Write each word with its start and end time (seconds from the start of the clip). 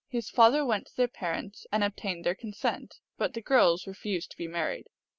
His 0.07 0.31
father 0.31 0.65
went 0.65 0.87
to 0.87 0.97
their 0.97 1.07
parents 1.07 1.67
and 1.71 1.83
obtained 1.83 2.25
their 2.25 2.33
consent, 2.33 2.95
but 3.19 3.35
the 3.35 3.39
girls 3.41 3.85
re 3.85 3.93
fused 3.93 4.31
to 4.31 4.37
be 4.37 4.47
married. 4.47 4.87